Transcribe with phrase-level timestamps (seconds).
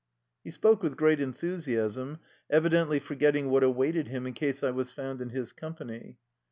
[0.43, 5.21] He spoke with great enthusiasm, evidently forgetting what awaited him in case I was found
[5.21, 6.17] in his company.